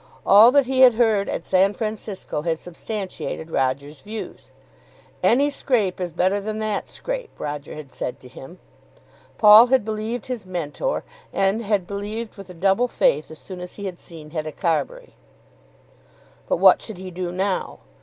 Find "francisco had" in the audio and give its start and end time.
1.75-2.57